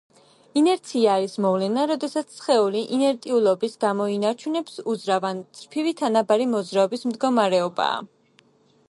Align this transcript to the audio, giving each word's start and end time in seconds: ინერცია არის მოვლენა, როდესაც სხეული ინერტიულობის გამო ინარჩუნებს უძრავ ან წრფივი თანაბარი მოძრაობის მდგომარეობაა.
ინერცია 0.59 1.09
არის 1.15 1.35
მოვლენა, 1.45 1.83
როდესაც 1.91 2.31
სხეული 2.37 2.81
ინერტიულობის 2.97 3.77
გამო 3.85 4.09
ინარჩუნებს 4.15 4.81
უძრავ 4.95 5.29
ან 5.31 5.45
წრფივი 5.61 5.95
თანაბარი 6.01 6.51
მოძრაობის 6.57 7.07
მდგომარეობაა. 7.13 8.05